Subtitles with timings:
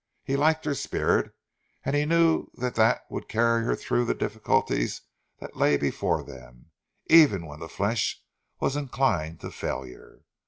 [0.23, 1.31] He liked her spirit,
[1.85, 5.01] and he knew that that would carry her through the difficulties
[5.39, 6.71] that lay before them,
[7.05, 8.19] even when the flesh
[8.59, 10.23] was inclined to failure.